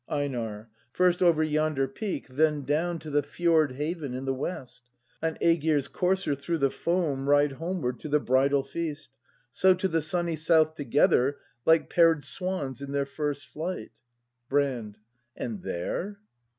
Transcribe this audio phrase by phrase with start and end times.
[0.09, 0.67] EiNAR.
[0.91, 4.81] First over yonder peak, then down To the fjord haven in the west;
[5.21, 9.15] On Egir's courser through the foam Ride homeward to the bridal feast,—
[9.61, 13.91] So to the sunny south together Like paired swans in their first flight
[14.49, 14.97] Brand.
[15.37, 16.17] And there